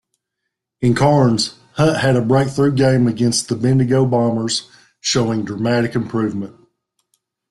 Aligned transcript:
In 0.81 0.95
Cairns, 0.95 1.59
Hunt 1.73 1.97
had 1.97 2.15
a 2.15 2.23
breakthrough 2.23 2.71
game 2.71 3.05
against 3.07 3.49
the 3.49 3.55
Bendigo 3.55 4.03
Bombers 4.03 4.67
showing 4.99 5.45
dramatic 5.45 5.93
improvement. 5.93 6.55